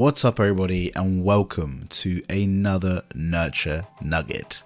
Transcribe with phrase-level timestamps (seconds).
[0.00, 4.62] What's up, everybody, and welcome to another Nurture Nugget.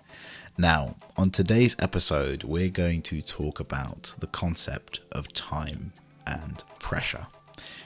[0.58, 5.94] Now, on today's episode, we're going to talk about the concept of time
[6.26, 7.28] and pressure,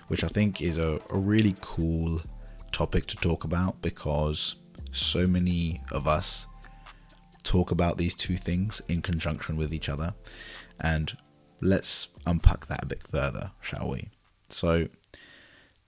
[0.08, 2.20] which I think is a, a really cool
[2.72, 4.60] topic to talk about because
[4.90, 6.48] so many of us
[7.44, 10.14] talk about these two things in conjunction with each other.
[10.80, 11.16] And
[11.60, 14.08] let's unpack that a bit further, shall we?
[14.48, 14.88] So,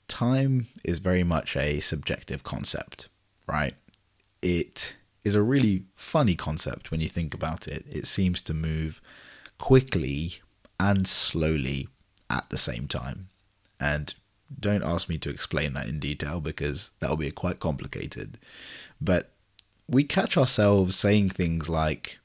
[0.08, 3.08] time is very much a subjective concept,
[3.46, 3.74] right?
[4.42, 7.84] It is a really funny concept when you think about it.
[7.88, 9.00] It seems to move
[9.58, 10.40] quickly
[10.80, 11.88] and slowly
[12.30, 13.28] at the same time.
[13.80, 14.14] And
[14.58, 18.38] don't ask me to explain that in detail because that will be quite complicated.
[19.00, 19.30] But
[19.88, 22.18] we catch ourselves saying things like,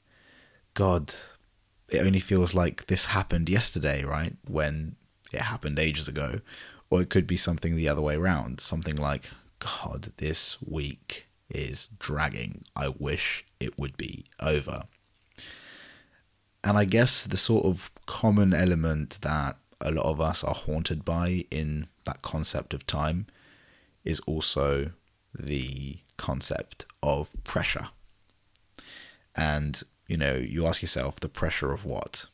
[0.74, 1.14] God,
[1.88, 4.34] it only feels like this happened yesterday, right?
[4.48, 4.96] When
[5.32, 6.40] it happened ages ago.
[6.90, 8.60] Or it could be something the other way around.
[8.60, 12.64] Something like, God, this week is dragging.
[12.76, 14.84] I wish it would be over.
[16.62, 21.04] And I guess the sort of common element that a lot of us are haunted
[21.04, 23.26] by in that concept of time
[24.04, 24.90] is also
[25.38, 27.88] the concept of pressure.
[29.34, 32.26] And, you know, you ask yourself the pressure of what?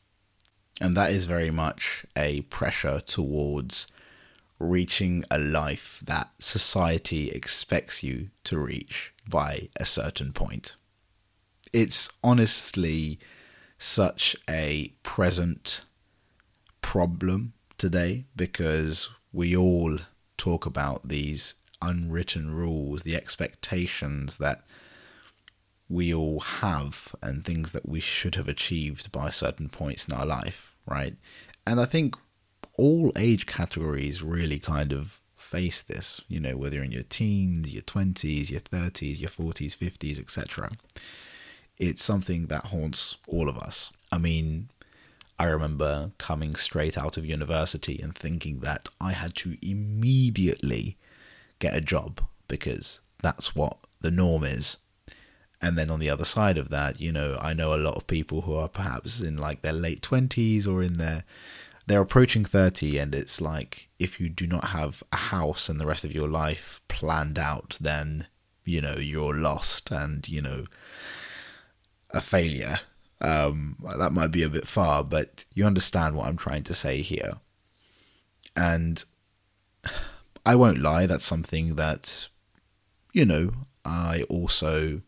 [0.79, 3.87] And that is very much a pressure towards
[4.61, 10.75] reaching a life that society expects you to reach by a certain point.
[11.73, 13.19] It's honestly
[13.77, 15.85] such a present
[16.81, 19.97] problem today because we all
[20.37, 24.63] talk about these unwritten rules, the expectations that
[25.89, 30.25] we all have, and things that we should have achieved by certain points in our
[30.25, 31.15] life, right?
[31.65, 32.15] And I think
[32.77, 37.83] all age categories really kind of face this, you know, whether in your teens, your
[37.83, 40.71] 20s, your 30s, your 40s, 50s, etc.
[41.77, 43.91] It's something that haunts all of us.
[44.11, 44.69] I mean,
[45.37, 50.97] I remember coming straight out of university and thinking that I had to immediately
[51.59, 54.77] get a job because that's what the norm is.
[55.61, 58.07] And then on the other side of that, you know, I know a lot of
[58.07, 61.23] people who are perhaps in like their late 20s or in their
[61.87, 65.85] they're approaching 30 and it's like if you do not have a house and the
[65.85, 68.27] rest of your life planned out then
[68.63, 70.65] you know you're lost and you know
[72.11, 72.79] a failure.
[73.21, 77.01] Um, that might be a bit far but you understand what i'm trying to say
[77.01, 77.33] here.
[78.55, 79.03] And
[80.45, 82.27] i won't lie that's something that
[83.13, 83.51] you know
[83.85, 85.01] i also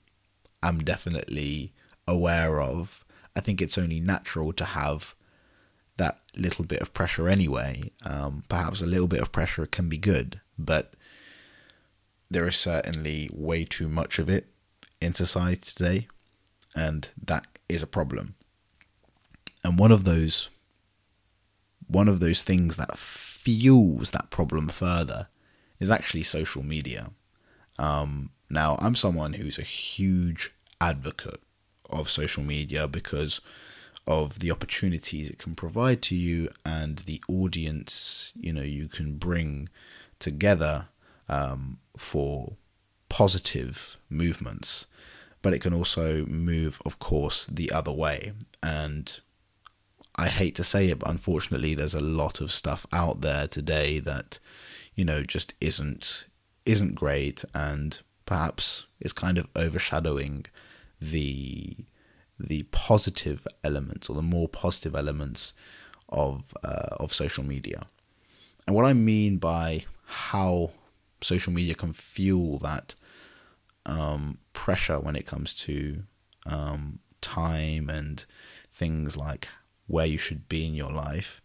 [0.63, 1.73] am definitely
[2.07, 3.05] aware of.
[3.35, 5.15] I think it's only natural to have
[5.97, 7.91] that little bit of pressure anyway.
[8.05, 10.95] Um, perhaps a little bit of pressure can be good, but
[12.29, 14.47] there is certainly way too much of it
[14.99, 16.07] in society today,
[16.75, 18.35] and that is a problem.
[19.63, 20.49] And one of those
[21.87, 25.27] one of those things that fuels that problem further
[25.79, 27.11] is actually social media.
[27.77, 31.41] Um, now, I'm someone who's a huge advocate
[31.89, 33.41] of social media because
[34.05, 39.15] of the opportunities it can provide to you and the audience you know you can
[39.15, 39.69] bring
[40.19, 40.87] together
[41.29, 42.53] um, for
[43.09, 44.87] positive movements.
[45.41, 48.33] But it can also move of course the other way.
[48.61, 49.19] And
[50.15, 53.97] i hate to say it but unfortunately there's a lot of stuff out there today
[53.97, 54.37] that
[54.93, 56.27] you know just isn't
[56.65, 57.43] isn't great.
[57.53, 60.45] And perhaps is kind of overshadowing
[61.01, 61.75] the
[62.39, 65.53] the positive elements or the more positive elements
[66.09, 67.85] of uh, of social media.
[68.67, 70.71] And what I mean by how
[71.21, 72.95] social media can fuel that
[73.85, 76.03] um, pressure when it comes to
[76.45, 78.25] um, time and
[78.71, 79.47] things like
[79.87, 81.41] where you should be in your life,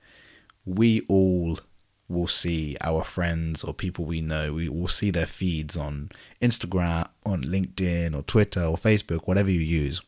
[0.64, 1.58] we all
[2.08, 6.10] will see our friends or people we know, we will see their feeds on
[6.40, 10.00] Instagram, on LinkedIn, or Twitter, or Facebook, whatever you use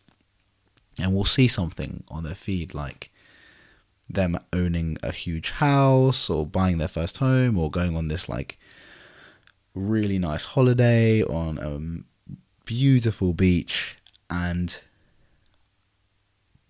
[0.99, 3.11] and we'll see something on their feed like
[4.09, 8.59] them owning a huge house or buying their first home or going on this like
[9.75, 12.35] really nice holiday on a
[12.65, 13.97] beautiful beach
[14.29, 14.81] and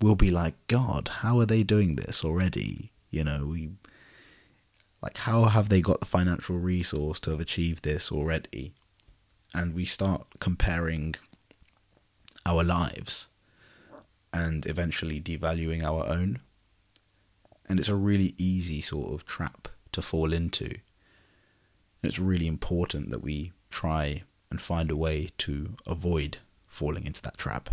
[0.02, 2.93] we'll be like god how are they doing this already?
[3.11, 3.70] You know we
[5.02, 8.72] like how have they got the financial resource to have achieved this already?
[9.55, 11.17] And we start comparing
[12.46, 13.30] our lives
[14.32, 16.41] and eventually devaluing our own.
[17.69, 20.77] And it's a really easy sort of trap to fall into.
[22.03, 27.38] It's really important that we try and find a way to avoid falling into that
[27.38, 27.71] trap.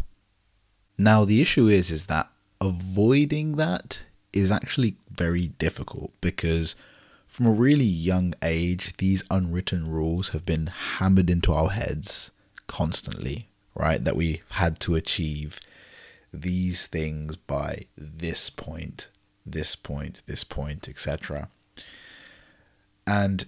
[0.97, 6.75] Now the issue is is that avoiding that is actually very difficult because
[7.25, 12.31] from a really young age these unwritten rules have been hammered into our heads
[12.67, 14.03] constantly, right?
[14.03, 15.59] That we had to achieve
[16.41, 19.09] these things by this point,
[19.45, 21.49] this point, this point, etc.
[23.05, 23.45] And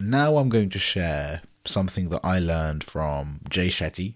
[0.00, 4.14] now I'm going to share something that I learned from Jay Shetty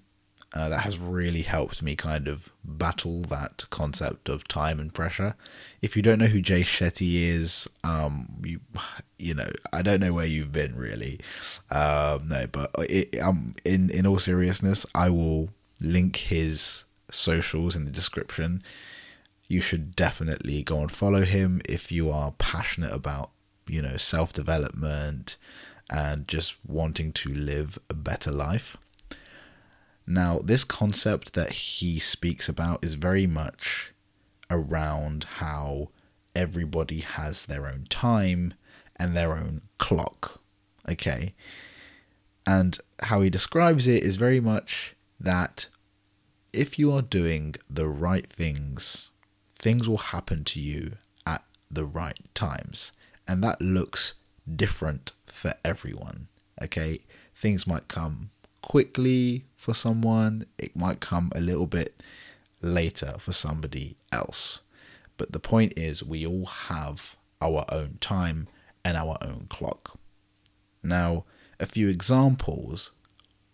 [0.54, 5.34] uh, that has really helped me kind of battle that concept of time and pressure.
[5.82, 8.60] If you don't know who Jay Shetty is, um, you
[9.18, 11.20] you know I don't know where you've been really.
[11.70, 15.50] Um, no, but it, um, in in all seriousness, I will
[15.80, 18.62] link his socials in the description.
[19.46, 23.30] You should definitely go and follow him if you are passionate about
[23.66, 25.36] you know self development
[25.90, 28.76] and just wanting to live a better life.
[30.06, 33.92] Now, this concept that he speaks about is very much
[34.50, 35.90] around how
[36.34, 38.54] everybody has their own time
[38.96, 40.40] and their own clock.
[40.88, 41.34] Okay.
[42.46, 45.68] And how he describes it is very much that
[46.58, 49.10] if you are doing the right things,
[49.52, 52.90] things will happen to you at the right times.
[53.28, 54.14] And that looks
[54.56, 56.26] different for everyone.
[56.60, 56.98] Okay.
[57.32, 62.02] Things might come quickly for someone, it might come a little bit
[62.60, 64.60] later for somebody else.
[65.16, 68.48] But the point is, we all have our own time
[68.84, 69.98] and our own clock.
[70.82, 71.24] Now,
[71.60, 72.90] a few examples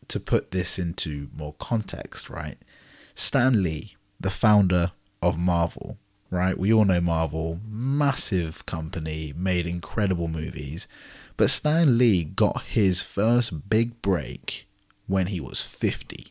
[0.08, 2.56] to put this into more context, right?
[3.14, 5.98] Stan Lee, the founder of Marvel,
[6.30, 6.58] right?
[6.58, 10.88] We all know Marvel, massive company, made incredible movies.
[11.36, 14.66] But Stan Lee got his first big break
[15.06, 16.26] when he was 50.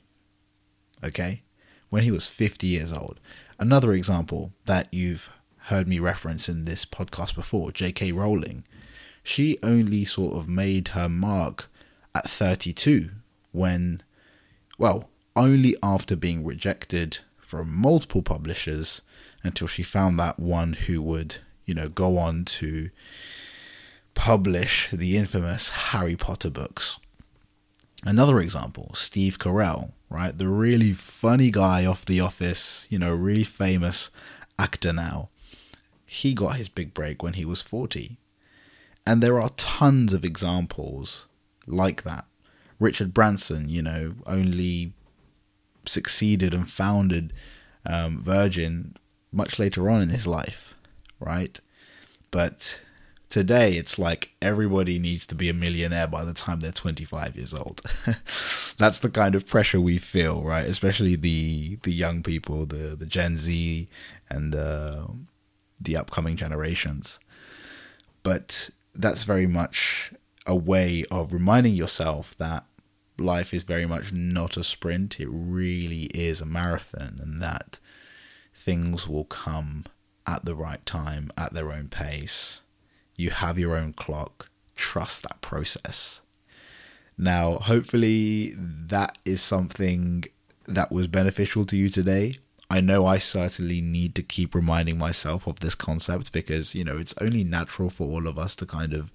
[1.04, 1.44] Okay?
[1.90, 3.20] When he was 50 years old.
[3.60, 5.30] Another example that you've
[5.68, 8.12] heard me reference in this podcast before, J.K.
[8.12, 8.66] Rowling.
[9.24, 11.70] She only sort of made her mark
[12.14, 13.10] at 32
[13.54, 14.02] when,
[14.78, 19.02] well, only after being rejected from multiple publishers
[19.44, 22.90] until she found that one who would, you know, go on to
[24.14, 27.00] publish the infamous Harry Potter books.
[28.06, 30.38] Another example, Steve Carell, right?
[30.38, 34.10] The really funny guy off The Office, you know, really famous
[34.60, 35.30] actor now.
[36.06, 38.18] He got his big break when he was 40.
[39.06, 41.28] And there are tons of examples
[41.66, 42.26] like that.
[42.80, 44.94] Richard Branson, you know, only
[45.86, 47.34] succeeded and founded
[47.86, 48.96] um, Virgin
[49.32, 50.76] much later on in his life,
[51.20, 51.60] right?
[52.32, 52.80] But
[53.34, 57.52] Today, it's like everybody needs to be a millionaire by the time they're 25 years
[57.52, 57.82] old.
[58.78, 60.68] That's the kind of pressure we feel, right?
[60.68, 63.90] Especially the the young people, the the Gen Z,
[64.30, 65.08] and uh,
[65.82, 67.20] the upcoming generations.
[68.22, 70.14] But that's very much
[70.46, 72.66] a way of reminding yourself that
[73.18, 75.20] life is very much not a sprint.
[75.20, 77.80] It really is a marathon, and that
[78.54, 79.86] things will come
[80.26, 82.64] at the right time, at their own pace
[83.16, 84.50] you have your own clock.
[84.76, 86.22] Trust that process.
[87.18, 90.24] Now, hopefully, that is something
[90.68, 92.36] that was beneficial to you today.
[92.70, 96.98] I know I certainly need to keep reminding myself of this concept because, you know,
[96.98, 99.12] it's only natural for all of us to kind of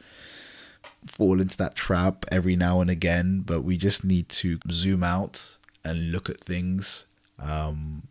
[1.07, 5.57] fall into that trap every now and again, but we just need to zoom out
[5.85, 7.07] and look at things
[7.39, 8.09] um,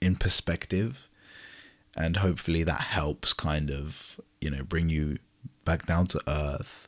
[0.00, 1.08] in perspective.
[1.96, 5.16] And hopefully that helps kind of you know, bring you
[5.64, 6.86] back down to earth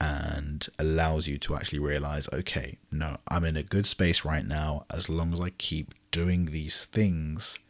[0.00, 4.86] and allows you to actually realize, okay, no, I'm in a good space right now.
[4.92, 7.60] As long as I keep doing these things,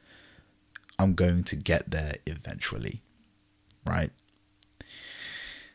[0.98, 3.02] I'm going to get there eventually,
[3.86, 4.10] right?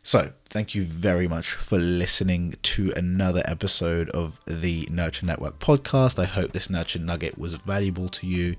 [0.07, 6.19] So, thank you very much for listening to another episode of the Nurture Network podcast.
[6.19, 8.55] I hope this Nurture Nugget was valuable to you.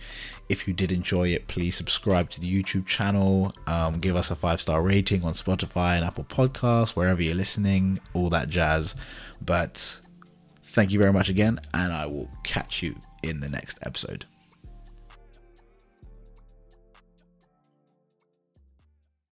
[0.49, 4.35] If you did enjoy it, please subscribe to the YouTube channel, um, give us a
[4.35, 8.97] five star rating on Spotify and Apple Podcasts, wherever you're listening, all that jazz.
[9.41, 10.01] But
[10.63, 14.27] thank you very much again, and I will catch you in the next episode.